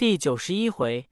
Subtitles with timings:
[0.00, 1.10] 第九十一回，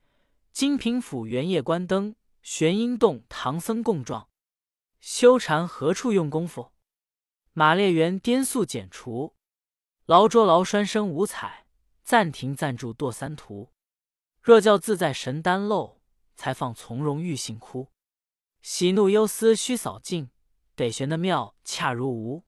[0.51, 4.31] 金平府元夜观灯，玄阴洞唐僧共状。
[4.99, 6.73] 修禅何处用功夫？
[7.53, 9.37] 马列园颠素剪除。
[10.07, 11.67] 劳捉劳拴生五彩，
[12.03, 13.75] 暂停暂住堕三途。
[14.41, 16.01] 若教自在神丹漏，
[16.35, 17.93] 才放从容欲性枯。
[18.63, 20.31] 喜怒忧思须扫尽，
[20.75, 22.43] 得玄的妙恰如无。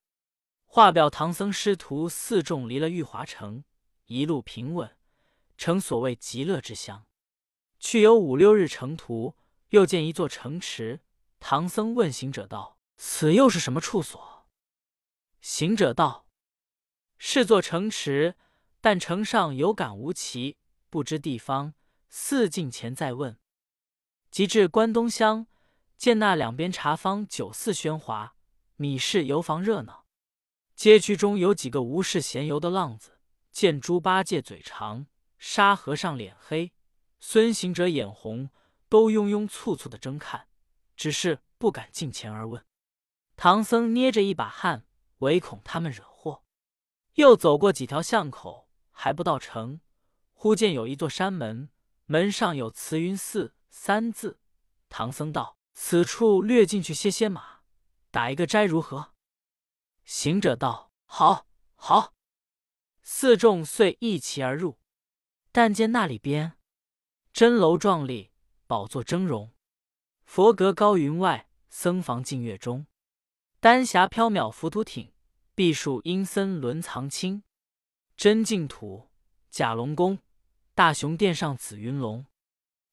[0.65, 3.63] 画表唐僧师徒四众离了玉华城，
[4.07, 4.97] 一路平稳。
[5.61, 7.07] 成所谓极乐之乡，
[7.79, 9.37] 去有五六日程途，
[9.69, 11.03] 又见一座城池。
[11.39, 14.49] 唐僧问行者道：“此又是什么处所？”
[15.43, 16.27] 行者道
[17.19, 18.37] ：“是座城池，
[18.81, 20.57] 但城上有杆无旗，
[20.89, 21.75] 不知地方。
[22.09, 23.39] 四境前再问。”
[24.33, 25.47] 即至关东乡，
[25.99, 28.35] 见那两边茶坊酒肆喧哗，
[28.77, 30.07] 米市游房热闹。
[30.75, 33.21] 街区中有几个无事闲游的浪子，
[33.53, 35.05] 见猪八戒嘴长。
[35.41, 36.75] 沙和尚脸黑，
[37.19, 38.51] 孙行者眼红，
[38.91, 40.49] 都庸庸簇簇的争看，
[40.95, 42.63] 只是不敢近前而问。
[43.37, 44.87] 唐僧捏着一把汗，
[45.21, 46.45] 唯恐他们惹祸。
[47.15, 49.81] 又走过几条巷口，还不到城，
[50.35, 51.71] 忽见有一座山门，
[52.05, 54.39] 门上有“慈云寺”三字。
[54.91, 57.61] 唐僧道：“此处略进去歇歇马，
[58.11, 59.15] 打一个斋如何？”
[60.05, 61.47] 行者道：“好，
[61.77, 62.13] 好。”
[63.01, 64.80] 四众遂一齐而入。
[65.53, 66.53] 但见那里边，
[67.33, 68.31] 真楼壮丽，
[68.69, 69.51] 宝座峥嵘，
[70.25, 72.87] 佛阁高云外，僧房净月中。
[73.59, 75.13] 丹霞缥缈浮屠挺，
[75.57, 77.43] 碧树阴森轮藏青。
[78.17, 79.11] 真净土，
[79.51, 80.21] 假龙宫，
[80.75, 82.25] 大雄殿上紫云龙。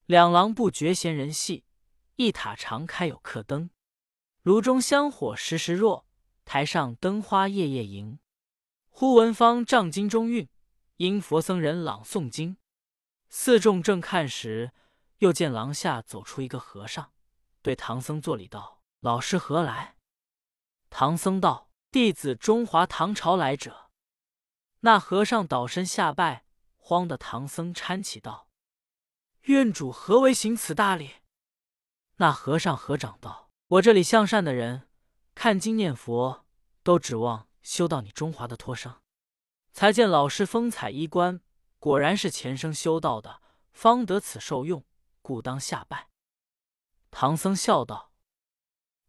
[0.07, 1.63] 两廊不觉闲人戏，
[2.15, 3.69] 一塔长开有客灯。
[4.41, 6.05] 炉中香火时时若，
[6.43, 8.17] 台上灯花夜夜迎。
[8.89, 10.49] 忽闻方丈金钟韵。
[10.97, 12.57] 因佛僧人朗诵经，
[13.29, 14.71] 四众正看时，
[15.19, 17.11] 又见廊下走出一个和尚，
[17.61, 19.95] 对唐僧作礼道：“老师何来？”
[20.89, 23.91] 唐僧道：“弟子中华唐朝来者。”
[24.81, 26.45] 那和尚倒身下拜，
[26.77, 28.49] 慌得唐僧搀起道
[29.43, 31.11] ：“院主何为行此大礼？”
[32.17, 34.89] 那和尚合掌道：“我这里向善的人，
[35.35, 36.45] 看经念佛，
[36.81, 38.99] 都指望修到你中华的托生。”
[39.77, 41.39] 才见老师风采衣冠，
[41.77, 43.43] 果然是前生修道的，
[43.73, 44.83] 方得此受用，
[45.21, 46.09] 故当下拜。
[47.11, 48.11] 唐僧笑道：“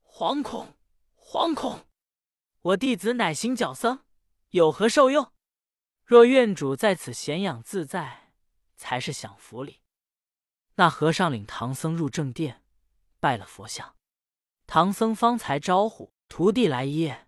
[0.05, 0.75] 惶恐，
[1.17, 1.87] 惶恐！
[2.61, 4.05] 我弟子乃行脚僧，
[4.51, 5.33] 有何受用？
[6.05, 8.35] 若院主在此闲养自在，
[8.77, 9.81] 才是享福礼。”
[10.77, 12.63] 那和尚领唐僧入正殿，
[13.19, 13.97] 拜了佛像。
[14.67, 17.21] 唐僧方才招呼徒弟来谒。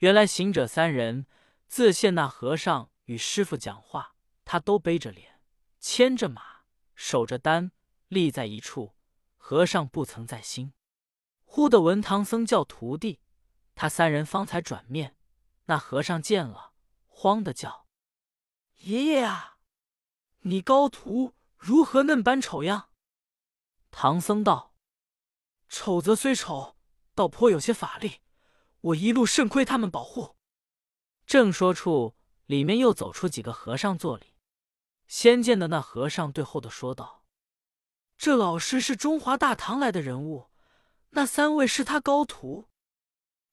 [0.00, 1.24] 原来行者三人。
[1.74, 4.14] 自现那和尚与师傅讲话，
[4.44, 5.40] 他都背着脸，
[5.80, 6.62] 牵着马，
[6.94, 7.72] 守着单，
[8.06, 8.94] 立在一处。
[9.36, 10.72] 和尚不曾在心。
[11.42, 13.18] 忽的闻唐僧叫徒弟，
[13.74, 15.16] 他三人方才转面。
[15.64, 16.74] 那和尚见了，
[17.08, 17.88] 慌的叫
[18.86, 19.56] ：“爷爷啊，
[20.42, 22.90] 你高徒如何嫩般丑样？”
[23.90, 24.76] 唐僧道
[25.68, 26.76] ：“丑则虽丑，
[27.16, 28.20] 倒颇有些法力。
[28.80, 30.36] 我一路甚亏他们保护。”
[31.26, 32.14] 正说处，
[32.46, 34.34] 里面又走出几个和尚作礼。
[35.06, 37.24] 先见的那和尚对后的说道
[38.16, 40.50] ：“这老师是中华大唐来的人物，
[41.10, 42.68] 那三位是他高徒。”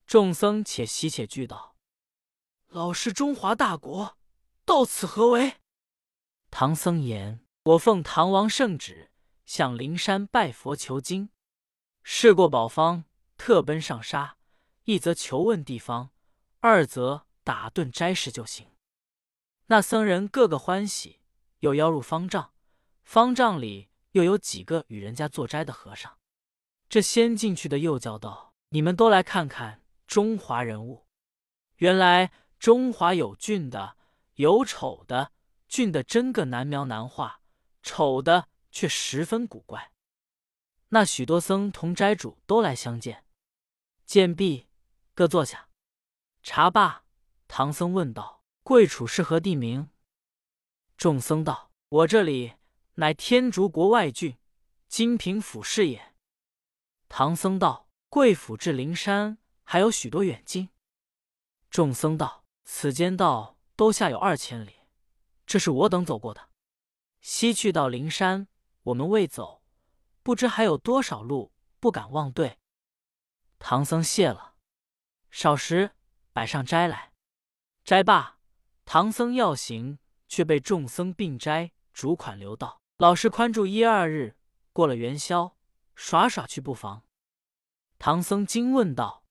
[0.07, 1.75] 众僧且喜且惧道
[2.67, 4.17] ：“老师中华大国，
[4.65, 5.57] 到此何为？”
[6.51, 9.11] 唐僧言：“我奉唐王圣旨，
[9.45, 11.29] 向灵山拜佛求经，
[12.03, 13.05] 试过宝方，
[13.37, 14.37] 特奔上沙。
[14.83, 16.09] 一则求问地方，
[16.59, 18.67] 二则……”打顿斋食就行。
[19.67, 21.21] 那僧人个个欢喜，
[21.59, 22.53] 又邀入方丈。
[23.03, 26.17] 方丈里又有几个与人家做斋的和尚。
[26.89, 31.07] 这先进去的又叫道：“你们都来看看中华人物。
[31.77, 33.97] 原来中华有俊的，
[34.35, 35.31] 有丑的。
[35.67, 37.39] 俊的真个难描难画，
[37.81, 39.91] 丑的却十分古怪。”
[40.89, 43.23] 那许多僧同斋主都来相见。
[44.05, 44.67] 见毕，
[45.13, 45.69] 各坐下。
[46.43, 47.00] 茶罢。
[47.53, 49.89] 唐僧问道：“贵处是何地名？”
[50.95, 52.53] 众僧道：“我这里
[52.93, 54.37] 乃天竺国外郡
[54.87, 56.15] 金平府是也。”
[57.09, 60.69] 唐僧道：“贵府至灵山还有许多远近？”
[61.69, 64.87] 众僧道：“此间道都下有二千里，
[65.45, 66.47] 这是我等走过的。
[67.19, 68.47] 西去到灵山，
[68.83, 69.61] 我们未走，
[70.23, 71.51] 不知还有多少路，
[71.81, 72.59] 不敢忘对。”
[73.59, 74.55] 唐僧谢了。
[75.29, 75.91] 少时，
[76.31, 77.10] 摆上斋来。
[77.83, 78.37] 斋罢，
[78.85, 79.97] 唐僧要行，
[80.27, 84.35] 却被众僧并斋，主款留道：“老师宽住一二日，
[84.71, 85.57] 过了元宵，
[85.95, 87.03] 耍耍去不妨。”
[87.97, 89.25] 唐僧惊问道：“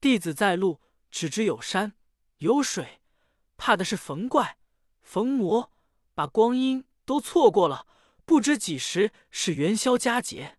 [0.00, 0.80] 弟子在路，
[1.10, 1.94] 只知有山
[2.38, 3.02] 有水，
[3.56, 4.58] 怕的是逢怪
[5.02, 5.72] 逢魔，
[6.14, 7.86] 把光阴都错过了，
[8.24, 10.58] 不知几时是元宵佳节。”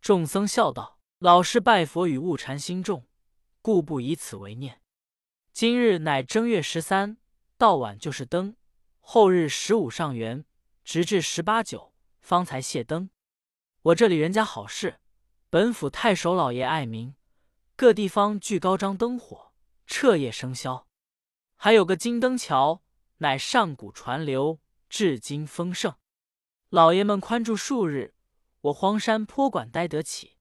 [0.00, 3.06] 众僧笑道：“老师拜佛与悟禅心重，
[3.60, 4.80] 故不以此为念。
[5.58, 7.16] 今日乃正月十三，
[7.56, 8.56] 到晚就是灯。
[9.00, 10.44] 后日十五上元，
[10.84, 13.08] 直至十八九，方才谢灯。
[13.80, 15.00] 我这里人家好事。”
[15.48, 17.14] 本府太守老爷爱民，
[17.74, 19.54] 各地方俱高张灯火，
[19.86, 20.84] 彻夜笙箫。
[21.56, 22.82] 还有个金灯桥，
[23.16, 24.60] 乃上古传流，
[24.90, 25.94] 至今丰盛。
[26.68, 28.14] 老爷们宽住数日，
[28.60, 30.36] 我荒山坡馆待得起。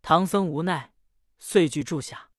[0.00, 0.94] 唐僧无奈，
[1.40, 2.30] 遂俱住下。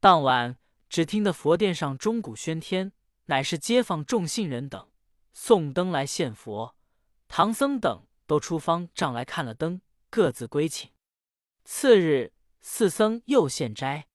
[0.00, 0.57] 当晚
[0.88, 2.92] 只听得佛殿上钟鼓喧天，
[3.26, 4.90] 乃是街坊众信人等
[5.32, 6.76] 送灯来献佛。
[7.28, 10.90] 唐僧等都出方丈来看了灯，各自归寝。
[11.64, 14.08] 次日，四僧又献斋，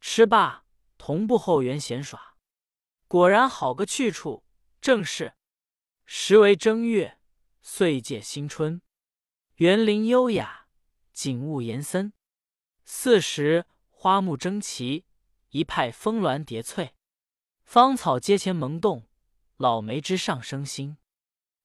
[0.00, 0.64] 吃罢，
[0.98, 2.36] 同步后园闲耍。
[3.06, 4.44] 果然好个去处！
[4.80, 5.34] 正是
[6.04, 7.18] 时为正月，
[7.60, 8.82] 岁届新春，
[9.56, 10.66] 园林优雅，
[11.12, 12.12] 景物严森。
[12.84, 15.04] 四时花木争奇，
[15.50, 16.94] 一派峰峦叠翠。
[17.64, 19.06] 芳草阶前萌动，
[19.56, 20.96] 老梅枝上生新。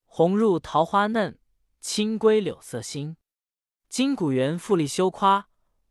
[0.04, 1.38] 红入桃花嫩，
[1.80, 3.16] 青归柳色新。
[3.88, 5.48] 金谷园富丽修夸，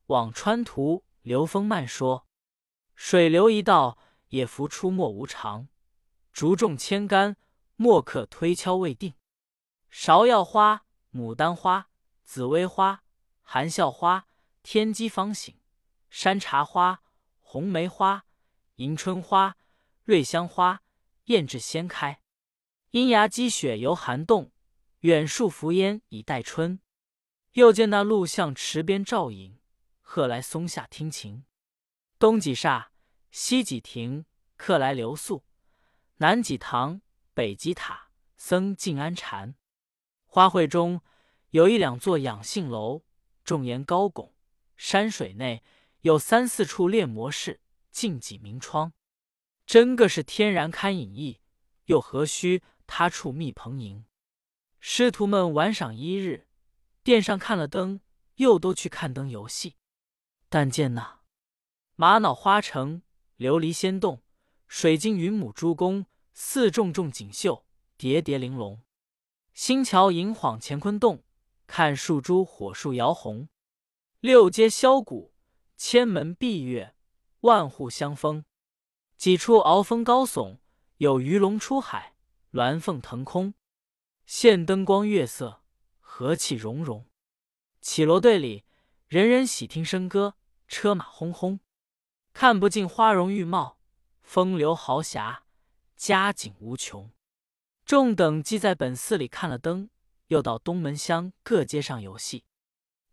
[0.08, 2.28] 辋川途流风漫说。
[2.96, 3.98] 水流一道，
[4.30, 5.68] 也浮出没无常。
[6.32, 7.38] 竹重千竿，
[7.76, 9.14] 莫可推敲未定。
[9.92, 11.90] 芍药花、牡丹花、
[12.24, 13.04] 紫薇花、
[13.42, 14.28] 含笑花、
[14.64, 15.58] 天机方醒、
[16.10, 17.02] 山茶花、
[17.56, 18.26] 红梅花、
[18.76, 19.56] 迎春花、
[20.04, 20.82] 瑞香花，
[21.28, 22.20] 艳至先开。
[22.92, 24.52] 阴崖积雪犹寒冻，
[25.00, 26.82] 远树浮烟已待春。
[27.54, 29.58] 又见那鹿巷池边照影，
[30.02, 31.46] 鹤来松下听琴。
[32.20, 32.88] 东几煞，
[33.32, 34.26] 西几亭，
[34.58, 35.46] 客来留宿。
[36.18, 37.00] 南几堂，
[37.34, 39.56] 北几塔，僧静安禅。
[40.26, 41.00] 花卉中
[41.52, 43.06] 有一两座养性楼，
[43.46, 44.36] 重檐高拱。
[44.76, 45.64] 山水内
[46.06, 48.94] 有三四处炼魔室，尽几明窗。
[49.66, 51.42] 真个是天然堪隐逸，
[51.86, 54.06] 又何须他处密蓬营？
[54.80, 56.48] 师徒们玩赏一日。
[57.02, 58.02] 殿上看了灯，
[58.36, 59.78] 又都去看灯游戏。
[60.48, 61.22] 但见那
[61.96, 63.02] 玛瑙花城、
[63.40, 64.22] 琉璃仙洞、
[64.68, 66.06] 水晶云母珠宫，
[66.36, 67.66] 四重重锦绣，
[67.98, 68.80] 叠叠玲珑。
[69.56, 71.24] 星桥银晃乾坤洞，
[71.66, 73.50] 看树珠火树摇红。
[74.20, 75.34] 六街箫鼓，
[75.78, 76.96] 千门闭月，
[77.42, 78.46] 万户香风。
[79.18, 80.58] 几处鳌峰高耸，
[80.98, 82.16] 有鱼龙出海，
[82.54, 83.54] 鸾凤腾空。
[84.26, 85.62] 现灯光月色。
[86.18, 87.10] 和气融融，
[87.82, 88.64] 绮罗队里
[89.10, 90.36] 人人喜听笙歌，
[90.66, 91.60] 车马轰轰，
[92.32, 93.80] 看不尽花容玉貌，
[94.22, 95.44] 风流豪侠，
[95.98, 97.12] 佳景无穷。
[97.84, 99.90] 众等既在本寺里看了灯，
[100.28, 102.46] 又到东门乡各街上游戏，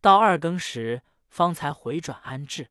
[0.00, 1.02] 到二更时
[1.32, 2.70] 方才回转安置。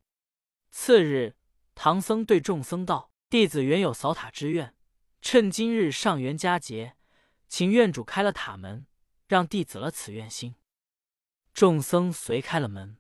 [0.69, 1.35] 次日，
[1.73, 4.75] 唐僧对众僧道：“弟子原有扫塔之愿，
[5.19, 6.95] 趁今日上元佳节，
[7.47, 8.85] 请院主开了塔门。”
[9.27, 10.55] 让弟子了此愿心。
[11.53, 12.97] 众僧随开了门，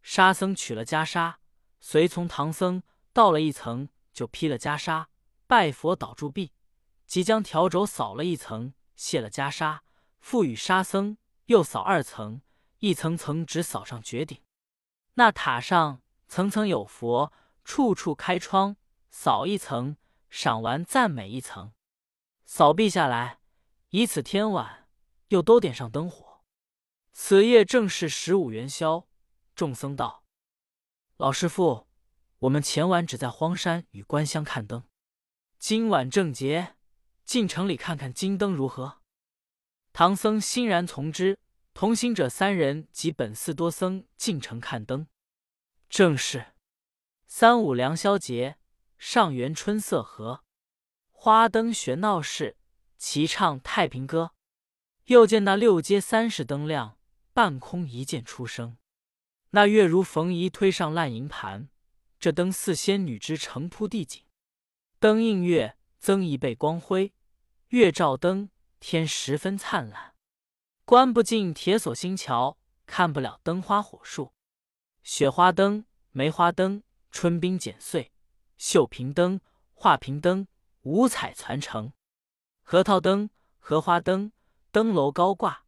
[0.00, 1.34] 沙僧取了袈裟，
[1.80, 2.82] 随从唐僧
[3.12, 5.04] 到了一层，就披了袈裟，
[5.46, 6.52] 拜佛倒住壁，
[7.06, 9.80] 即将笤帚扫了一层，卸了袈裟，
[10.18, 12.40] 复与沙僧又扫二层，
[12.78, 14.40] 一层层只扫上绝顶。
[15.14, 17.32] 那塔上层层有佛，
[17.64, 18.76] 处处开窗，
[19.10, 19.96] 扫一层，
[20.28, 21.72] 赏完赞美一层，
[22.44, 23.40] 扫毕下来，
[23.90, 24.80] 以此天晚。
[25.30, 26.42] 又都点上灯火。
[27.12, 29.06] 此夜正是十五元宵。
[29.54, 30.24] 众僧道
[31.18, 31.86] ：“老师傅，
[32.40, 34.82] 我们前晚只在荒山与观乡看灯，
[35.56, 36.74] 今晚正节，
[37.24, 39.02] 进城里看看金灯如何？”
[39.94, 41.38] 唐僧欣然从之。
[41.80, 45.06] 同行者三人及本寺多僧进城看灯。
[45.88, 46.48] 正是
[47.26, 48.58] 三五良宵节，
[48.98, 50.44] 上元春色和，
[51.10, 52.58] 花灯悬闹市，
[52.98, 54.32] 齐唱太平歌。
[55.06, 56.98] 又见那六街三十灯亮，
[57.32, 58.76] 半空一剑出声。
[59.52, 61.70] 那月如缝衣推上烂银盘，
[62.18, 64.22] 这灯似仙女之城铺地锦。
[64.98, 67.14] 灯映月，增一倍光辉；
[67.68, 70.09] 月照灯，天十分灿烂。
[70.90, 74.34] 关不进铁锁星桥，看不了灯花火树。
[75.04, 76.82] 雪花灯、梅花灯、
[77.12, 78.10] 春冰剪碎；
[78.58, 79.40] 绣屏灯、
[79.72, 80.48] 画屏灯，
[80.80, 81.92] 五彩攒成。
[82.62, 83.30] 核桃灯。
[83.60, 84.32] 荷花灯，
[84.72, 85.64] 灯楼高挂；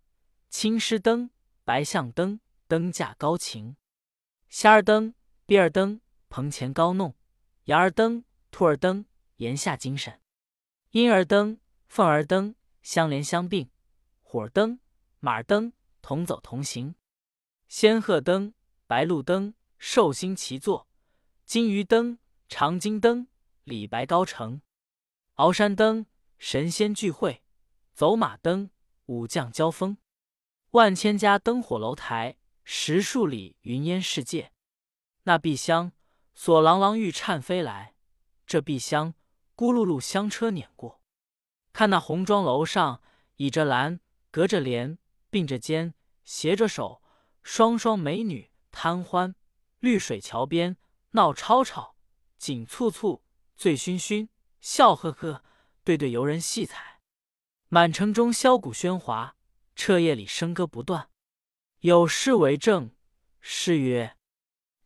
[0.49, 1.31] 青狮灯，
[1.63, 3.77] 白象灯，灯架高擎；
[4.49, 5.15] 虾儿灯，
[5.47, 6.01] 鳖儿灯，
[6.31, 7.13] 棚前高弄；
[7.67, 10.15] 羊儿灯，兔儿灯，檐下精神；
[10.91, 13.69] 婴儿灯，凤儿灯，相连相并；
[14.21, 14.81] 火灯，
[15.25, 16.97] 马灯，同走同行；
[17.69, 18.55] 仙鹤灯，
[18.89, 20.89] 白鹿灯，寿星齐坐；
[21.45, 23.29] 金鱼灯，长金灯，
[23.63, 24.63] 李白高城；
[25.37, 26.07] 鳌山灯，
[26.39, 27.43] 神仙聚会；
[27.95, 28.71] 走马灯，
[29.07, 29.97] 武将交锋；
[30.73, 34.51] 万千家灯火楼台，十数里云烟世界。
[35.23, 35.93] 那碧香，
[36.35, 37.95] 锁郎郎欲颤飞来；
[38.45, 39.15] 这碧香，
[39.55, 41.01] 咕噜噜香车碾过。
[41.73, 43.01] 看那红妆楼上，
[43.37, 44.01] 倚着栏，
[44.33, 44.99] 隔着帘，
[45.33, 47.03] 并着肩，携着手，
[47.43, 49.33] 双双美女贪欢；
[49.81, 50.77] 绿水桥边，
[51.13, 51.97] 闹吵吵，
[52.37, 53.25] 景簇簇，
[53.57, 54.29] 醉醺醺，
[54.61, 55.43] 笑呵呵，
[55.83, 57.01] 对对游人戏彩。
[57.69, 59.35] 满城中箫鼓喧哗，
[59.75, 61.09] 彻夜里笙歌不断。
[61.81, 62.95] 有诗为证，
[63.41, 64.19] 诗曰：“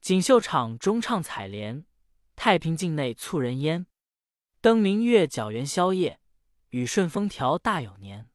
[0.01, 1.85] 锦绣场中唱采莲，
[2.37, 3.89] 太平境内促人烟。
[4.61, 6.21] 灯明月，皎圆宵夜。”
[6.71, 8.31] 雨顺风调大有年，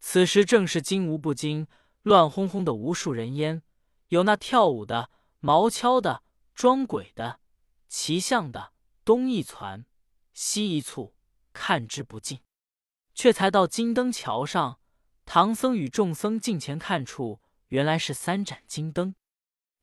[0.00, 1.66] 此时正是惊无不惊、
[2.02, 3.62] 乱哄哄的无数人烟，
[4.08, 6.22] 有那跳舞的、毛敲的、
[6.54, 7.40] 装鬼的、
[7.86, 8.72] 骑象的，
[9.04, 9.84] 东一攒，
[10.32, 11.14] 西一簇，
[11.52, 12.40] 看之不尽。
[13.14, 14.80] 却才到金灯桥上，
[15.26, 19.14] 唐僧与众僧近前看处，原来是三盏金灯。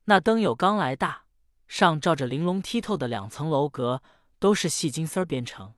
[0.06, 1.26] 那灯有刚来大，
[1.68, 4.02] 上照着玲珑剔透的两层楼阁，
[4.40, 5.74] 都是细金丝儿编成。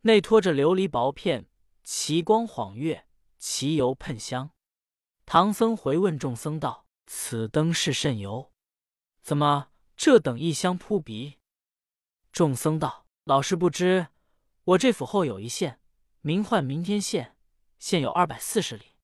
[0.00, 1.46] 内托着琉璃薄片，
[1.84, 3.06] 奇光晃月，
[3.40, 4.50] 其油喷香。
[5.26, 8.52] 唐僧回问众僧道：“此灯是甚油？
[9.22, 11.38] 怎么这等异香扑鼻？”
[12.30, 14.08] 众僧道：“老师不知，
[14.62, 15.80] 我这府后有一县，
[16.20, 17.36] 名唤明天县，
[17.78, 18.96] 县有二百四十里，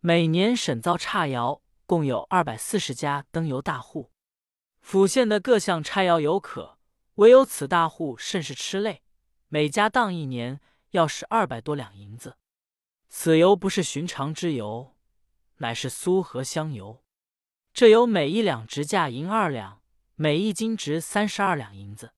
[0.00, 4.12] 每年审造差窑，共有二百四十家灯油大户。
[4.80, 6.78] 府县的各项差窑有可，
[7.14, 9.02] 唯有此大户甚是吃累。”
[9.48, 10.60] 每家当一年
[10.92, 12.38] 要使二百多两银子，
[13.14, 14.96] 此油不是寻常之油，
[15.58, 17.04] 乃是苏合香油。
[17.74, 19.82] 这油每一两值价银二两，
[20.14, 22.14] 每一斤值三十二两银子。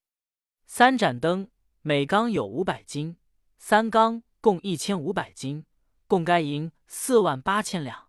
[0.66, 1.50] 三盏灯，
[1.82, 3.16] 每缸有五百斤，
[3.58, 5.66] 三缸共一千五百斤，
[6.06, 8.08] 共该银四万八千两。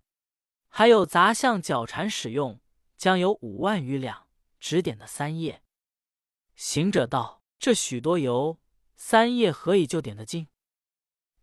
[0.67, 2.61] 还有杂项脚缠使用，
[2.95, 4.27] 将有五万余两。
[4.59, 5.63] 指点的三叶。
[6.53, 8.59] 行者道：“这许多油。”
[8.95, 10.47] 三叶何以就点得尽？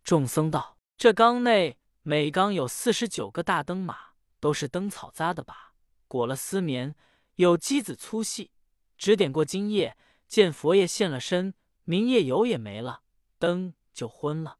[0.05, 0.72] 众僧道
[1.03, 5.73] ：“这缸内每缸有四十九个大灯马，都是灯草扎的把，
[6.07, 6.95] 裹了丝棉，
[7.35, 8.51] 有机子粗细。
[8.97, 9.97] 只点过今夜，
[10.29, 13.01] 见佛爷现了身，明夜油也没了，
[13.37, 14.59] 灯就昏了。”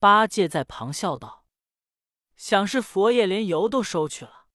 [0.00, 1.46] 八戒在旁笑道
[2.34, 4.46] ：“想是佛爷连油都收去了。”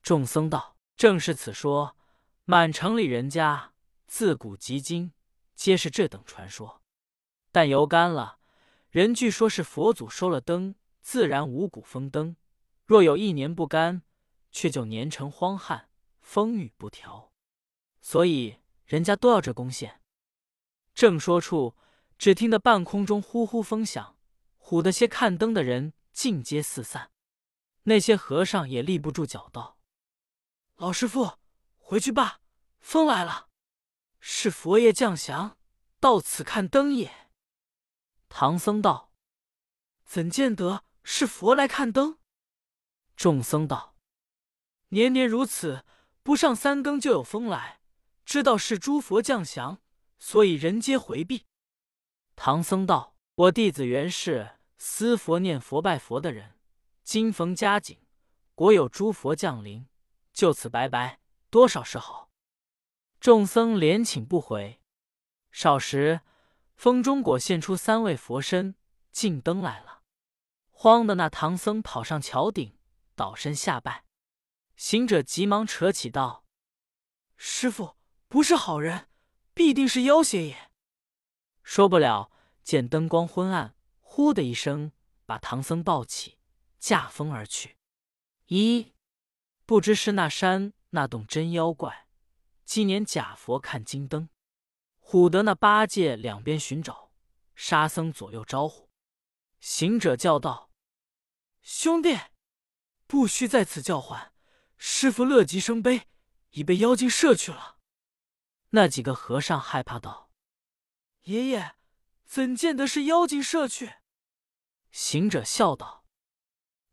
[0.00, 1.96] 众僧道：“正是此说，
[2.44, 3.72] 满城里人家
[4.06, 5.12] 自古及今。”
[5.56, 6.80] 皆是这等传说，
[7.50, 8.38] 但油干了，
[8.94, 12.36] 人据说是佛祖收了灯，自然五谷丰登；
[12.86, 14.02] 若有一年不干，
[14.52, 15.88] 却就年成荒旱，
[16.20, 17.32] 风雨不调。
[18.00, 20.00] 所以人家都要这贡献。
[20.94, 21.74] 正说处，
[22.18, 24.16] 只听得半空中呼呼风响，
[24.60, 27.10] 唬得些看灯的人尽皆四散。
[27.82, 29.76] 那些和尚也立不住脚，道
[30.78, 31.38] ：“老师傅，
[31.78, 32.42] 回去吧，
[32.78, 33.48] 风来了。”
[34.20, 35.58] 是佛爷降祥，
[35.98, 37.23] 到此看灯也。
[38.36, 39.12] 唐僧道
[40.04, 42.18] ：“怎见得是佛来看灯？”
[43.14, 43.94] 众僧道
[44.90, 45.84] ：“年年如此，
[46.24, 47.78] 不上三更就有风来，
[48.24, 49.80] 知道是诸佛降祥，
[50.18, 51.46] 所以人皆回避。”
[52.34, 53.14] 唐僧道
[53.46, 56.58] ：“我弟子原是思佛念佛拜佛的人，
[57.04, 57.96] 今逢佳景，
[58.56, 59.86] 果有诸佛降临，
[60.32, 62.28] 就此拜拜，多少是好。”
[63.20, 64.80] 众僧连请不回。
[65.52, 66.22] 少时，
[66.76, 68.74] 风中果现出三位佛身，
[69.10, 70.02] 进灯来了。
[70.70, 72.76] 慌的那唐僧跑上桥顶，
[73.14, 74.04] 倒身下拜。
[74.76, 76.44] 行者急忙扯起道
[77.36, 77.96] ：“师傅
[78.28, 79.08] 不是好人，
[79.54, 80.70] 必定是妖邪也。”
[81.62, 82.30] 说不了，
[82.62, 84.92] 见灯光昏暗，呼的一声，
[85.24, 86.38] 把唐僧抱起，
[86.78, 87.76] 驾风而去。
[88.46, 88.92] 一
[89.64, 92.08] 不知是那山那洞真妖怪。
[92.64, 94.28] 今年假佛看金灯，
[95.06, 97.12] 唬得那八戒两边寻找，
[97.54, 98.90] 沙僧左右招呼。
[99.60, 100.70] 行者叫道
[101.62, 102.18] ：“兄弟，
[103.06, 104.32] 不须在此叫唤，
[104.76, 106.08] 师傅乐极生悲，
[106.50, 107.78] 已被妖精摄去了。”
[108.70, 110.30] 那几个和尚害怕道
[111.24, 111.76] ：“爷爷，
[112.24, 113.94] 怎见得是妖精摄去？”
[114.90, 116.06] 行者笑道：“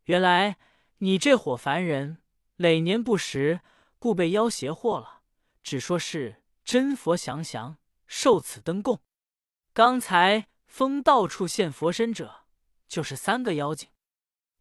[0.04, 0.58] 原来
[0.98, 2.22] 你这伙凡人，
[2.56, 3.62] 累年不食，
[3.98, 5.22] 故被妖邪惑了。
[5.62, 7.78] 只说是真佛降降，
[8.14, 9.00] 受此灯供。
[9.72, 12.44] 刚才封到处现佛身者，
[12.86, 13.88] 就是三个妖精。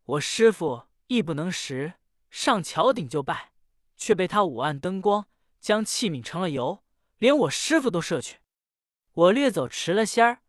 [0.03, 1.95] 我师傅亦不能食，
[2.29, 3.51] 上桥顶就拜，
[3.97, 5.27] 却被他五暗灯光
[5.59, 6.81] 将器皿成了油，
[7.17, 8.39] 连我师傅都摄去。
[9.11, 10.41] 我略走迟了些儿，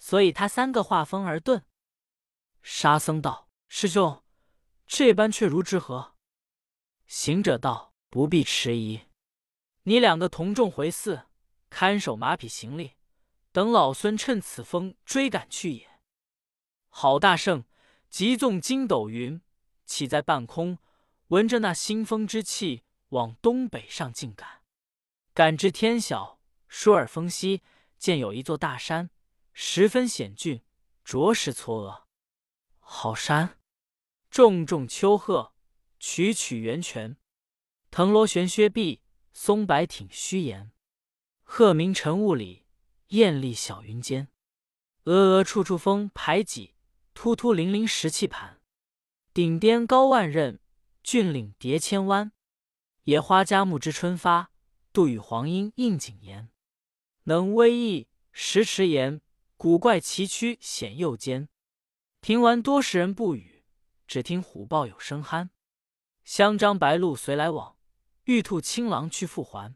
[0.00, 1.62] 所以他三个化风而遁。”
[2.60, 4.24] 沙僧道：“师兄，
[4.84, 6.16] 这般却如之何？”
[7.06, 9.02] 行者道：“不必迟疑，
[9.84, 11.27] 你两个同众回寺，
[11.70, 12.94] 看守马匹行李，
[13.52, 16.00] 等老孙趁此风追赶去也。”
[16.90, 17.64] 好大圣
[18.08, 19.40] 急纵筋斗云，
[19.84, 20.78] 起在半空，
[21.28, 24.62] 闻着那腥风之气，往东北上进赶。
[25.34, 27.62] 赶至天晓，疏而风息，
[27.98, 29.10] 见有一座大山，
[29.52, 30.62] 十分险峻，
[31.04, 32.04] 着实错愕。
[32.80, 33.60] 好山，
[34.30, 35.52] 重重丘壑，
[36.00, 37.16] 曲曲圆泉，
[37.90, 40.72] 藤萝悬削壁，松柏挺虚岩。
[41.50, 42.66] 鹤鸣晨雾里，
[43.08, 44.28] 雁立小云间。
[45.04, 46.74] 峨峨处处峰排挤，
[47.14, 48.60] 突突零零石砌盘。
[49.32, 50.58] 顶巅高万仞，
[51.02, 52.32] 峻岭叠千湾。
[53.04, 54.52] 野花佳木知春发，
[54.92, 56.50] 杜宇黄莺应景言。
[57.24, 59.22] 能威异石池岩，
[59.56, 61.48] 古怪崎岖险又艰。
[62.20, 63.64] 听完多时人不语，
[64.06, 65.48] 只听虎豹有声酣。
[66.24, 67.78] 香獐白鹿随来往，
[68.24, 69.74] 玉兔青狼去复还。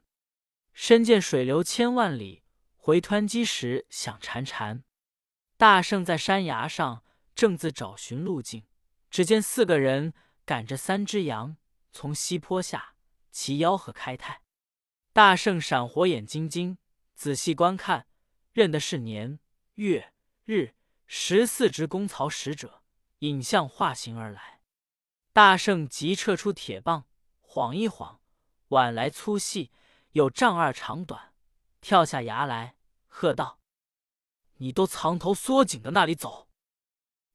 [0.72, 2.42] 身见水流千万里，
[2.76, 4.82] 回湍急时响潺潺。
[5.56, 8.64] 大圣在山崖上，正自找寻路径，
[9.10, 10.12] 只见四个人
[10.44, 11.56] 赶着三只羊，
[11.90, 12.94] 从西坡下
[13.30, 14.42] 齐吆喝开泰。
[15.12, 16.78] 大圣闪火眼金睛，
[17.14, 18.06] 仔细观看，
[18.52, 19.38] 认的是年
[19.74, 20.12] 月
[20.44, 20.74] 日。
[21.14, 22.82] 十四只公曹使者
[23.18, 24.62] 影像化形而来，
[25.34, 27.04] 大圣即撤出铁棒，
[27.42, 28.22] 晃一晃，
[28.68, 29.70] 碗来粗细，
[30.12, 31.35] 有丈二长短，
[31.81, 33.61] 跳下崖来，喝道
[34.59, 36.48] ：“你都藏头缩颈的那里走！”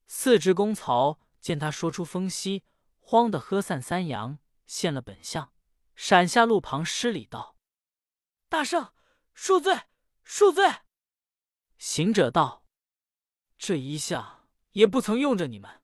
[0.06, 2.64] 四只公曹见他说出风息，
[2.98, 5.52] 慌得喝散三羊，现了本相，
[5.94, 7.56] 闪下路旁施礼道
[8.48, 8.92] ：“大圣
[9.36, 9.82] 恕罪，
[10.24, 10.64] 恕罪。”
[11.76, 12.64] 行者道。
[13.58, 15.82] 这一向也不曾用着你们，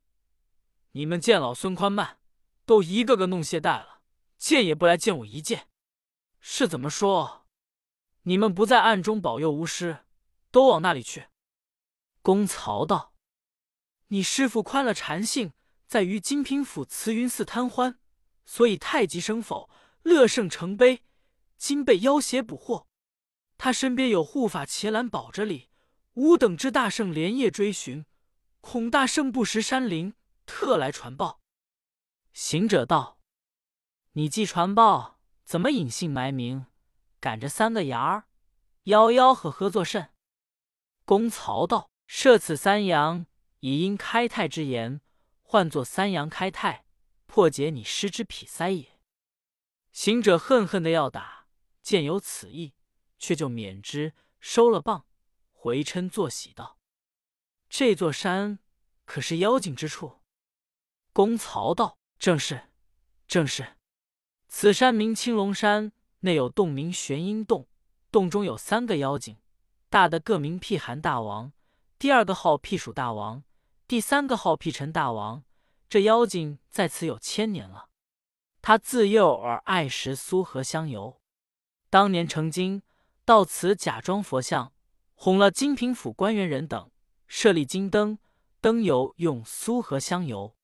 [0.92, 2.20] 你们见老孙宽慢，
[2.64, 4.00] 都一个个弄懈怠了，
[4.38, 5.68] 见也不来见我一见，
[6.46, 7.46] 是怎么说？
[8.24, 10.04] 你们不在暗中保佑巫师，
[10.50, 11.28] 都往那里去？
[12.20, 13.14] 公曹道
[14.08, 15.54] ：“你师傅宽了禅性，
[15.86, 17.98] 在于金平府慈云寺贪欢，
[18.44, 19.70] 所以太极生否，
[20.02, 21.02] 乐圣成悲，
[21.56, 22.86] 今被妖邪捕获，
[23.56, 25.70] 他身边有护法伽蓝保着哩。”
[26.12, 28.04] 吾等之大圣连夜追寻，
[28.60, 31.40] 恐大圣不识山林，特来传报。
[32.34, 33.18] 行者道
[34.12, 35.13] ：“你既传报，
[35.44, 36.66] 怎么隐姓埋名，
[37.20, 38.28] 赶着三个羊儿，
[38.84, 40.10] 吆吆喝喝作甚？”
[41.04, 43.26] 公曹道：“设此三羊，
[43.60, 45.00] 以因开泰之言，
[45.42, 46.86] 唤作三羊开泰，
[47.26, 48.98] 破解你失之痞塞也。”
[49.92, 51.46] 行者恨恨的要打，
[51.82, 52.74] 见有此意，
[53.18, 55.06] 却就免之，收了棒。
[55.52, 56.78] 回嗔作喜道
[57.70, 58.58] ：“这座山
[59.04, 60.20] 可是妖精之处？”
[61.12, 62.72] 公曹道：“正是，
[63.28, 63.76] 正是。
[64.48, 67.66] 此山名青龙山，内有洞名玄阴洞，
[68.10, 69.36] 洞中有三个妖精，
[69.90, 71.52] 大的各名辟寒大王，
[71.98, 73.42] 第二个号辟暑大王，
[73.86, 75.42] 第三个号辟尘大王。
[75.88, 77.88] 这妖精在此有千年了。
[78.62, 81.20] 他自幼而爱食苏合香油，
[81.90, 82.82] 当年成精，
[83.24, 84.72] 到此假装佛像。”
[85.16, 86.90] 哄了金平府官员人等，
[87.28, 88.18] 设立金灯，
[88.60, 90.56] 灯油用苏合香油。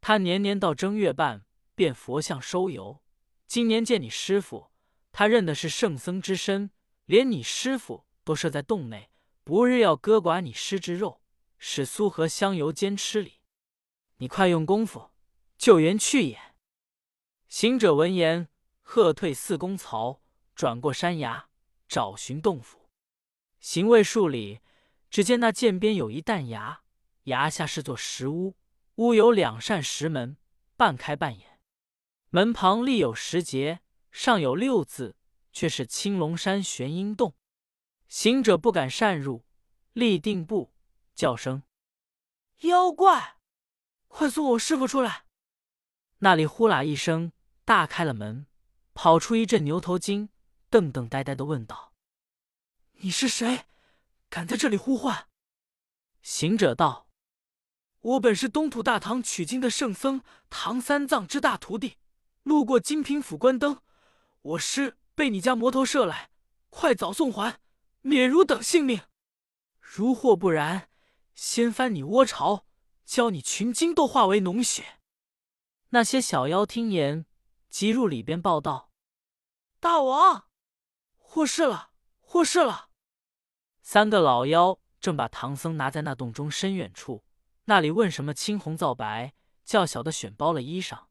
[0.00, 3.02] 他年年到正月半，便佛像收油。
[3.50, 4.70] 今年见你师傅，
[5.10, 6.70] 他认的是圣僧之身，
[7.06, 9.10] 连你师傅都设在洞内，
[9.42, 11.20] 不日要割剐你师之肉，
[11.58, 13.40] 使苏合香油煎吃哩。
[14.18, 15.10] 你快用功夫
[15.58, 16.38] 救援去也。
[17.48, 18.48] 行者闻言，
[18.82, 20.22] 喝退四公曹，
[20.54, 21.48] 转过山崖，
[21.88, 22.88] 找寻洞府。
[23.58, 24.60] 行未数里，
[25.10, 26.82] 只见那涧边有一弹崖，
[27.24, 28.54] 崖下是座石屋，
[28.94, 30.36] 屋有两扇石门，
[30.76, 31.49] 半开半掩。
[32.32, 33.80] 门旁立有石碣，
[34.12, 35.16] 上有六字，
[35.52, 37.34] 却是青龙山玄阴洞。
[38.06, 39.44] 行者不敢擅入，
[39.94, 40.72] 立定步，
[41.16, 41.64] 叫声
[42.62, 43.38] ：“妖怪，
[44.06, 45.26] 快送我师傅出来！”
[46.18, 47.32] 那里呼啦一声，
[47.64, 48.46] 大开了门，
[48.94, 50.28] 跑出一阵牛头精，
[50.68, 51.94] 瞪瞪呆呆的问道。
[53.02, 53.66] 你是谁？
[54.28, 55.26] 敢在这里呼唤？
[56.22, 57.08] 行者道
[58.00, 61.96] ：“我本是东土大唐取经的圣僧唐三藏之大徒弟，
[62.42, 63.82] 路过金平府关灯，
[64.42, 66.30] 我师被你家魔头射来，
[66.70, 67.60] 快早送还，
[68.00, 69.02] 免汝等性命。
[69.78, 70.88] 如或不然，
[71.34, 72.66] 掀翻你窝巢，
[73.04, 75.00] 教你群精都化为脓血。”
[75.90, 77.26] 那些小妖听言，
[77.68, 78.90] 急入里边报道
[79.80, 80.46] ：“大王，
[81.16, 82.88] 祸事了，祸事了！”
[83.82, 87.24] 三个老妖正把唐僧拿在那洞中深远处。
[87.64, 91.06] 那里问什么青红皂白，较小的选包了衣裳，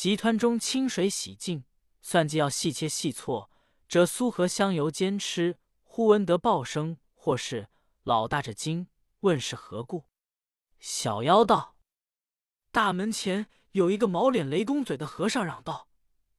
[0.00, 1.62] 集团中清水洗净，
[2.00, 3.50] 算计要细切细错，
[3.86, 5.58] 折酥和香油煎吃。
[5.82, 7.68] 忽闻得报声，或是
[8.04, 8.86] 老大这惊，
[9.20, 10.06] 问是何故？
[10.78, 11.76] 小妖道：
[12.72, 15.90] 大门前有一个毛脸雷公嘴的和尚，嚷道：“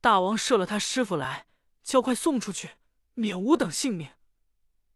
[0.02, 1.45] 大王射了他师傅来，
[1.84, 2.71] 叫快送出去，
[3.13, 4.08] 免吾等性命；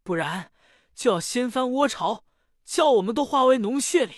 [0.02, 0.52] 不然，
[0.96, 2.26] 就要掀翻窝巢，
[2.64, 4.16] 叫我们都化为脓血里。”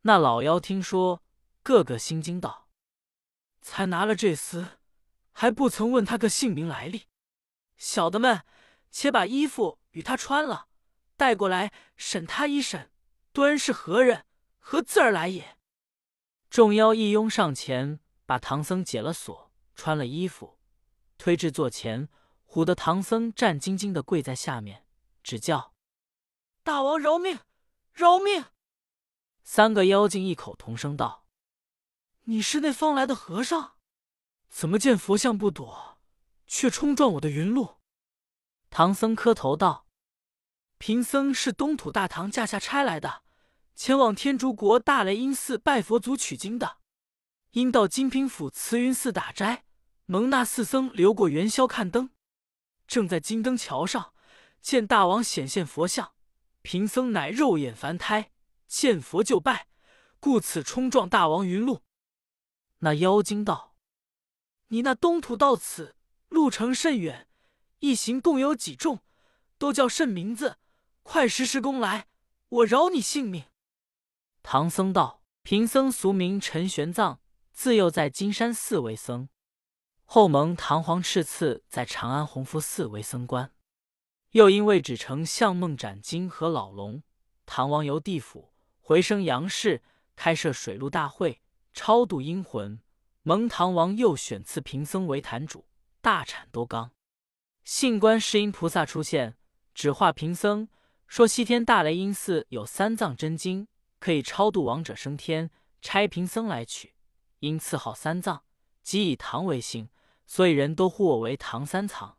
[0.00, 1.22] 那老妖听说，
[1.62, 2.63] 个个心惊道
[3.64, 4.76] ：“才拿了这厮，
[5.32, 7.06] 还不曾问他个姓名来历。
[7.78, 8.44] 小的们，
[8.90, 10.68] 且把衣服与他穿了，
[11.16, 12.92] 带过来审他一审，
[13.32, 14.26] 端是何人，
[14.58, 15.56] 何字儿来也？”
[16.50, 20.58] 众妖一拥上前，把唐僧解了锁，穿了衣服，
[21.16, 22.10] 推至座前，
[22.46, 24.84] 唬得唐僧战兢兢的跪在下面，
[25.22, 25.72] 只叫
[26.62, 27.40] ：“大王饶命，
[27.94, 28.44] 饶命！”
[29.42, 31.23] 三个妖精异口同声道
[32.26, 33.72] ：“你是那方来的和尚？
[34.48, 35.98] 怎么见佛像不躲，
[36.46, 37.76] 却冲撞我的云路？”
[38.70, 39.86] 唐僧磕头道
[40.78, 43.22] ：“贫僧是东土大唐驾下差来的，
[43.74, 46.78] 前往天竺国大雷音寺拜佛祖取经的。
[47.50, 49.64] 因到金平府慈云寺打斋，
[50.06, 52.10] 蒙那四僧留过元宵看灯，
[52.86, 54.14] 正在金灯桥上
[54.60, 56.14] 见大王显现佛像，
[56.62, 58.30] 贫僧乃肉眼凡胎。”
[58.66, 59.68] 见佛就拜，
[60.18, 61.82] 故此冲撞大王云路。
[62.84, 63.74] 那妖精道
[64.68, 65.96] ：“你那东土到此
[66.28, 67.26] 路程甚远，
[67.78, 69.00] 一行共有几众？
[69.56, 70.58] 都叫甚名字？
[71.02, 72.08] 快实施功来，
[72.50, 73.44] 我饶你性命。”
[74.44, 77.16] 唐僧道：“贫僧俗名陈玄奘，
[77.52, 79.30] 自幼在金山寺为僧，
[80.04, 83.50] 后蒙唐皇敕赐在长安弘福寺为僧官，
[84.32, 87.02] 又因为只成相梦斩金和老龙，
[87.46, 88.52] 唐王游地府。”
[88.86, 89.82] 回升阳世，
[90.14, 91.40] 开设水陆大会，
[91.74, 92.80] 超度阴魂。
[93.22, 95.66] 蒙唐王又选赐贫僧为坛主，
[96.00, 96.92] 大产多纲。
[97.64, 99.36] 信观世音菩萨出现，
[99.74, 100.68] 指化贫僧，
[101.06, 103.66] 说西天大雷音寺有三藏真经，
[103.98, 106.94] 可以超度亡者升天，差贫僧来取。
[107.40, 108.44] 因赐号三藏，
[108.82, 109.88] 即以唐为姓，
[110.26, 112.18] 所以人都呼我为唐三藏。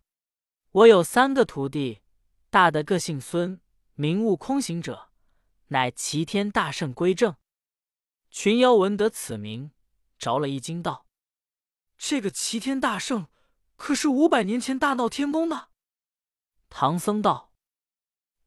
[0.71, 2.01] 我有三个徒弟，
[2.49, 3.61] 大的个姓孙，
[3.93, 5.09] 名悟空行者。
[5.67, 7.35] 乃齐天大圣归正，
[8.37, 9.71] 群妖闻得此名，
[10.17, 11.07] 着了一惊，道
[11.97, 13.29] ：“这个齐天大圣，
[13.77, 15.69] 可是五百年前大闹天宫的？”
[16.67, 17.53] 唐僧道：“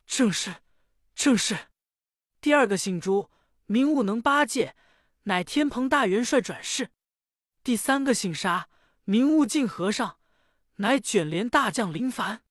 [0.06, 0.56] 正是，
[1.14, 1.70] 正是。”
[2.42, 3.30] 第二个姓朱，
[3.64, 4.76] 名悟能八戒，
[5.22, 6.90] 乃天蓬大元帅转世。
[7.64, 8.68] 第三个姓沙，
[9.04, 10.20] 名悟净和尚，
[10.76, 12.44] 乃卷帘大将林凡。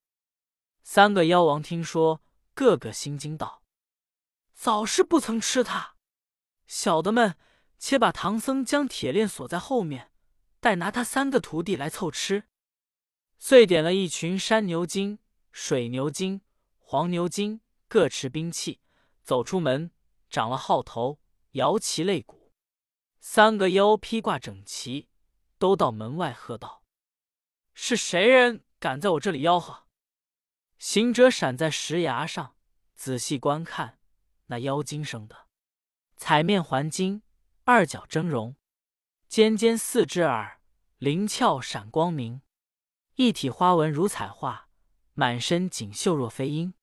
[0.82, 2.24] 三个妖王听说，
[2.56, 3.62] 个个心惊道。
[4.56, 5.97] 早是不曾吃他，
[6.68, 7.36] 小的们
[7.80, 10.12] 且把唐僧将铁链锁在后面，
[10.60, 12.44] 待拿他三个徒弟来凑吃。
[13.40, 15.20] 遂点了一群山牛精、
[15.52, 16.42] 水牛精、
[16.78, 18.82] 黄牛精，各持兵器，
[19.24, 19.92] 走出门，
[20.30, 21.20] 长了号头，
[21.52, 22.52] 摇旗擂鼓。
[23.20, 25.10] 三个妖披挂整齐，
[25.58, 26.84] 都到门外喝道
[27.74, 29.86] ：“是谁人敢在我这里吆喝？”
[30.80, 32.56] 行者闪在石崖上，
[32.96, 34.00] 仔细观看。
[34.48, 35.47] 那妖精生的，
[36.18, 37.22] 彩面环金，
[37.64, 38.56] 二角峥嵘，
[39.30, 40.60] 尖尖四只耳，
[40.98, 42.42] 灵窍闪光明，
[43.16, 44.68] 一体花纹如彩画，
[45.14, 46.74] 满身锦绣若飞鹰。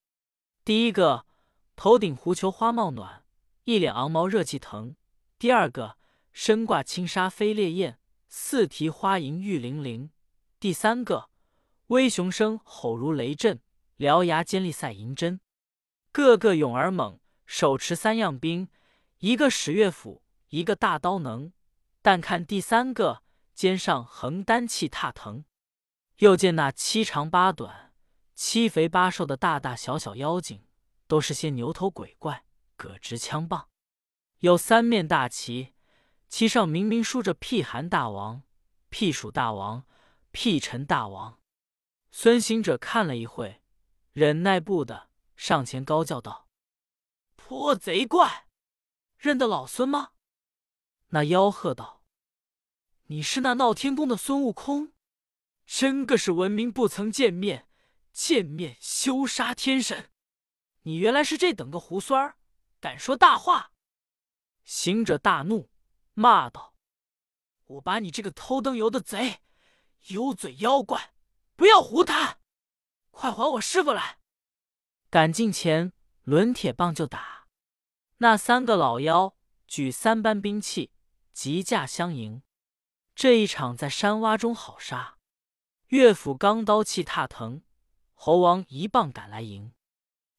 [0.65, 1.27] 第一个
[1.75, 3.25] 头顶狐裘花帽暖，
[3.65, 4.95] 一脸昂毛热气腾；
[5.37, 5.99] 第二个
[6.33, 10.11] 身挂轻纱飞烈焰，四蹄花银玉玲玲；
[10.61, 11.29] 第三个
[11.89, 13.61] 威雄声吼如雷震，
[13.99, 15.41] 獠牙尖利赛银针，
[16.13, 17.19] 个个勇而猛。
[17.47, 18.69] 手持三样兵，
[19.25, 21.51] 一个使乐斧，一个大刀能。
[22.03, 23.23] 但看第三个，
[23.55, 25.47] 肩上横担气踏腾。
[26.19, 27.95] 又见那七长八短、
[28.35, 30.67] 七肥八瘦的大大小小妖精，
[31.07, 32.45] 都是些牛头鬼怪，
[32.77, 33.71] 葛直枪棒。
[34.41, 35.73] 有三面大旗，
[36.29, 38.43] 旗上明明书着“辟寒大王
[38.91, 39.87] ”“辟暑大王
[40.33, 41.39] ”“辟尘大王”。
[42.13, 43.63] 孙行者看了一会，
[44.13, 46.47] 忍耐不的，上前高叫道。
[47.37, 48.44] 泼贼怪！
[49.25, 50.11] 认得老孙吗？”
[51.09, 52.03] 那妖喝道
[53.09, 54.93] ：“你是那闹天宫的孙悟空，
[55.65, 57.67] 真个是闻名不曾见面，
[58.13, 60.11] 见面休杀天神！
[60.83, 62.37] 你原来是这等个猢狲儿，
[62.81, 63.73] 敢说大话！”
[64.65, 65.71] 行者大怒，
[66.13, 66.75] 骂道
[67.65, 69.41] ：“我把你这个偷灯油的贼，
[70.09, 71.15] 油嘴妖怪，
[71.57, 72.41] 不要胡谈！
[73.11, 74.19] 快还我师傅来！”
[75.09, 75.93] 赶近前，
[76.25, 77.44] 抡铁棒就打。
[78.19, 80.93] 那三个老妖举三般兵器。
[81.33, 82.45] 急驾相迎，
[83.13, 85.19] 这一场在山洼中好杀。
[85.89, 87.63] 岳府钢刀气踏腾，
[88.15, 89.73] 猴王一棒赶来迎。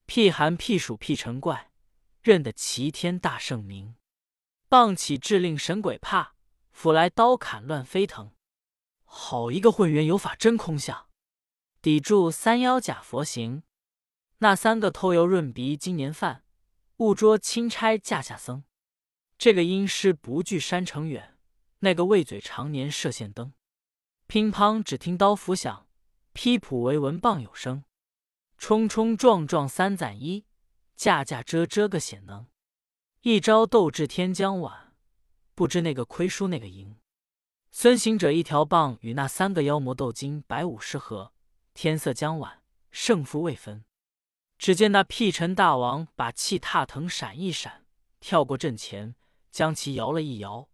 [0.05, 1.69] 辟寒辟暑辟尘怪，
[2.21, 3.97] 认得齐天大圣名。
[4.69, 6.35] 棒起至令神鬼怕，
[6.71, 8.31] 斧来刀砍乱飞腾。
[9.03, 11.09] 好一个混元有法真空相，
[11.81, 13.63] 抵住三妖假佛形。
[14.37, 16.44] 那三个偷油润鼻今年犯，
[16.97, 18.63] 误捉钦差驾下僧。
[19.37, 21.37] 这个阴师不惧山城远，
[21.79, 23.53] 那个畏嘴常年射线灯。
[24.27, 25.87] 乒乓只听刀斧响，
[26.33, 27.83] 劈谱为闻棒有声。
[28.57, 30.45] 冲冲撞撞三攒一，
[30.95, 32.47] 架架遮遮个显能。
[33.21, 34.93] 一招斗至天将晚，
[35.53, 36.97] 不知那个亏输那个赢。
[37.71, 41.33] 孙行者一条棒与那三个妖魔斗经百五十合，
[41.73, 43.83] 天色将晚，胜负未分。
[44.57, 47.85] 只见那辟尘大王把气踏腾闪一闪，
[48.19, 49.15] 跳过阵前。
[49.51, 50.67] 将其摇了一摇，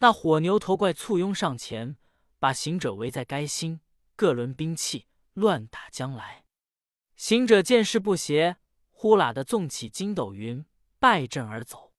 [0.00, 1.96] 那火牛头怪簇拥上前，
[2.38, 3.80] 把行者围在该心，
[4.16, 6.44] 各轮兵器乱打将来。
[7.16, 8.58] 行者见势不协，
[8.90, 10.66] 呼啦的纵起筋斗云，
[10.98, 11.94] 败阵而走。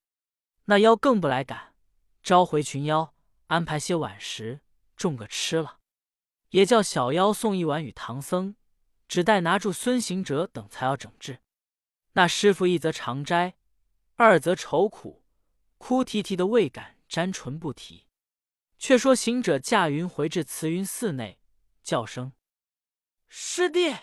[0.65, 1.73] 那妖更不来赶，
[2.21, 3.15] 召回群妖，
[3.47, 4.61] 安排些晚食，
[4.95, 5.79] 众个吃了，
[6.51, 8.55] 也叫小妖送一碗与唐僧，
[9.09, 11.41] 只待拿住孙行者等才要整治。
[12.13, 13.57] 那师傅一则长斋，
[14.15, 15.25] 二则愁苦。
[15.77, 18.05] 哭啼啼的未敢沾唇不提。
[18.77, 21.41] 却说行者驾云回至慈云寺内，
[21.83, 22.31] 叫声
[23.27, 23.93] ：“师弟！”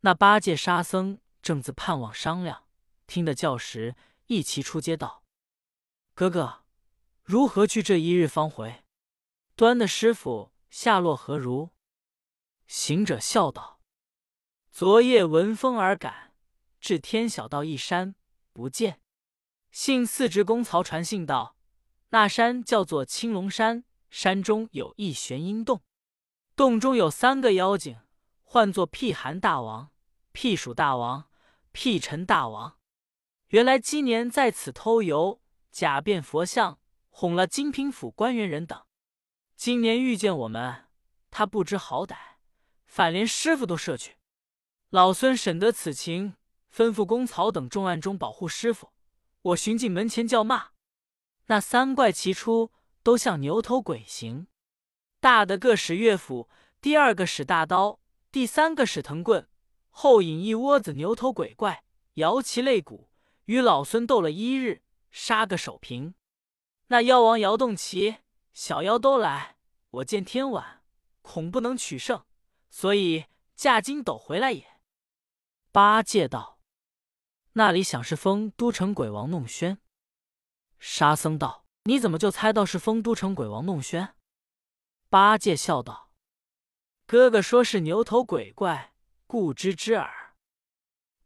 [0.00, 2.66] 那八戒、沙僧正自盼望商量，
[3.06, 3.96] 听得叫时，
[4.26, 5.24] 一齐出街道
[6.12, 6.64] ：“哥哥，
[7.22, 8.84] 如何去这一日方回？
[9.56, 11.70] 端的师傅下落何如？”
[12.66, 13.79] 行者笑道
[14.70, 16.32] ：“昨夜闻风而赶，
[16.80, 18.14] 至天晓道一山
[18.52, 19.00] 不见。”
[19.70, 21.56] 信四职公曹传信道
[22.10, 25.82] ：“那山叫做青龙山，山中有一玄阴洞，
[26.56, 27.98] 洞中有三个妖精，
[28.42, 29.90] 唤作辟寒大王、
[30.32, 31.30] 辟暑大王、
[31.72, 32.78] 辟尘大王。
[33.48, 36.78] 原来今年在此偷油，假变佛像，
[37.10, 38.80] 哄了金平府官员人等。
[39.56, 40.88] 今年遇见我们，
[41.30, 42.16] 他不知好歹，
[42.86, 44.16] 反连师傅都射去。
[44.90, 46.34] 老孙审得此情，
[46.74, 48.92] 吩咐公曹等重暗中保护师傅。”
[49.42, 50.72] 我寻进门前叫骂，
[51.46, 52.72] 那三怪齐出，
[53.02, 54.48] 都像牛头鬼形。
[55.18, 56.50] 大的个使乐斧，
[56.80, 58.00] 第二个使大刀，
[58.30, 59.48] 第三个使藤棍，
[59.88, 63.08] 后引一窝子牛头鬼怪，摇旗擂鼓，
[63.46, 66.14] 与老孙斗了一日，杀个手平。
[66.88, 68.16] 那妖王摇动旗，
[68.52, 69.56] 小妖都来。
[69.90, 70.82] 我见天晚，
[71.22, 72.24] 恐不能取胜，
[72.68, 73.24] 所以
[73.56, 74.69] 驾筋斗回来也。
[75.72, 76.58] 八戒道。
[77.52, 79.80] 那里想是封都城鬼王弄轩。
[80.78, 84.16] 沙僧道：“你怎么就猜到是封都城鬼王弄轩？”
[85.08, 86.12] 八戒笑道
[87.06, 88.94] ：“哥哥说是牛头鬼怪，
[89.26, 90.34] 故知之耳。”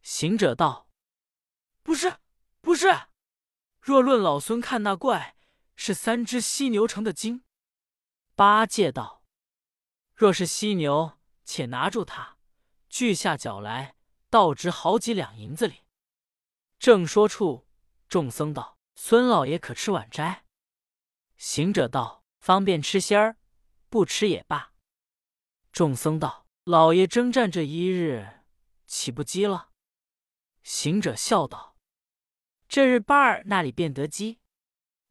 [0.03, 0.89] 行者道
[1.83, 2.19] ：“不是，
[2.61, 2.89] 不是。
[3.81, 5.37] 若论老孙看那怪，
[5.77, 7.45] 是三只犀牛成的精。”
[8.37, 9.23] 八戒道
[10.15, 12.37] ：“若是犀牛，且拿住它，
[12.89, 13.95] 锯下脚来，
[14.35, 15.83] 倒值好几两银子哩。”
[16.81, 17.69] 正说处，
[18.09, 20.45] 众僧道：“孙老爷可吃晚斋？”
[21.39, 23.37] 行者道：“方便吃仙儿，
[23.89, 24.73] 不吃也罢。”
[25.71, 28.41] 众僧道：“老爷征战这一日，
[28.89, 29.71] 岂不饥了？”
[30.65, 31.77] 行者笑道
[32.67, 34.41] ：“这日半儿那里便得饥？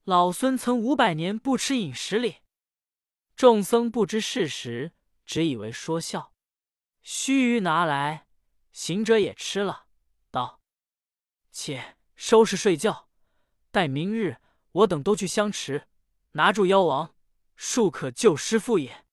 [0.03, 2.39] 老孙曾五百年不吃饮食哩。”
[3.37, 4.91] 众僧不知事实，
[5.25, 6.33] 只以为说笑。
[7.01, 8.27] 须臾拿来，
[8.73, 9.85] 行者也吃了，
[10.29, 10.59] 道。
[11.51, 13.07] 且收拾睡觉，
[13.71, 14.37] 待明日
[14.71, 15.87] 我等都去香池
[16.31, 17.15] 拿住妖王，
[17.55, 19.05] 庶可救师父也。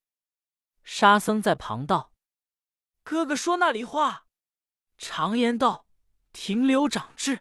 [0.82, 2.14] 沙僧在旁道
[3.04, 4.26] ：“哥哥说那里话？
[4.96, 5.86] 常言道，
[6.32, 7.40] 停留长智。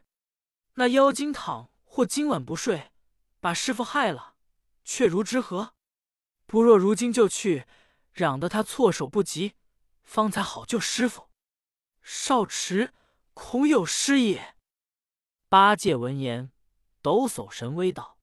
[0.74, 2.92] 那妖精倘或今晚不睡，
[3.40, 4.36] 把师傅害了，
[4.84, 5.74] 却如之何？
[6.46, 7.66] 不若如今就去，
[8.12, 9.56] 嚷得他措手不及，
[10.04, 11.29] 方才好救师傅。
[12.02, 12.94] 少迟，
[13.34, 14.56] 恐有失也。”
[15.50, 16.52] 八戒闻言，
[17.02, 18.20] 抖擞神威道：“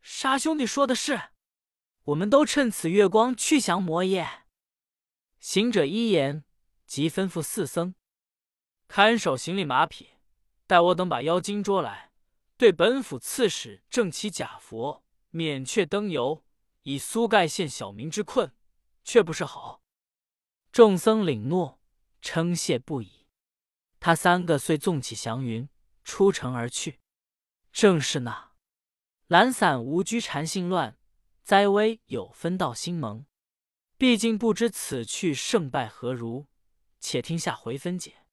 [0.00, 1.30] 沙兄弟说的是，
[2.04, 4.44] 我们都趁此月光去降魔耶。”
[5.40, 6.44] 行者一言，
[6.86, 7.94] 即吩咐四僧
[8.86, 10.10] 看守行李马匹，
[10.66, 12.12] 待我等把妖精捉来，
[12.56, 16.44] 对本府刺史正其假佛，免却灯油，
[16.82, 18.52] 以苏盖县小民之困，
[19.04, 19.82] 却不是好。
[20.72, 21.77] 众僧领诺，
[22.20, 23.26] 称谢不已。
[24.00, 25.68] 他三个遂纵起祥云，
[26.04, 27.00] 出城而去。
[27.72, 28.52] 正是那
[29.26, 30.98] 懒散无拘禅性乱，
[31.42, 33.26] 灾危有分道兴盟。
[33.96, 36.46] 毕竟不知此去胜败何如，
[37.00, 38.24] 且听下回分解。